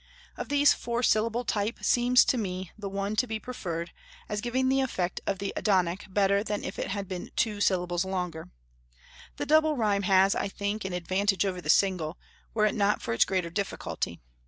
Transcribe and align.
Of 0.35 0.49
these 0.49 0.71
the 0.73 0.77
four 0.79 1.03
syllable 1.03 1.45
type 1.45 1.83
seems 1.83 2.25
to 2.25 2.35
me 2.39 2.71
the 2.75 2.89
one 2.89 3.15
to 3.17 3.27
be 3.27 3.37
preferred, 3.39 3.91
as 4.27 4.41
giving 4.41 4.67
the 4.67 4.81
effect 4.81 5.21
of 5.27 5.37
the 5.37 5.53
Adonic 5.55 6.07
better 6.11 6.43
than 6.43 6.63
if 6.63 6.79
it 6.79 6.87
had 6.87 7.07
been 7.07 7.29
two 7.35 7.61
syllables 7.61 8.03
longer. 8.03 8.49
The 9.37 9.45
double 9.45 9.77
rhyme 9.77 10.01
has, 10.01 10.33
I 10.33 10.47
think, 10.47 10.85
an 10.85 10.93
advantage 10.93 11.45
over 11.45 11.61
the 11.61 11.69
single, 11.69 12.17
were 12.55 12.65
it 12.65 12.73
not 12.73 12.99
for 13.03 13.13
its 13.13 13.25
greater 13.25 13.51
difficulty. 13.51 14.19